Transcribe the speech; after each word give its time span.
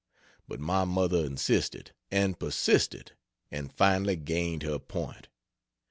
But 0.47 0.59
my 0.59 0.83
mother 0.83 1.23
insisted, 1.23 1.91
and 2.09 2.39
persisted; 2.39 3.11
and 3.51 3.71
finally 3.71 4.15
gained 4.15 4.63
her 4.63 4.79
point. 4.79 5.27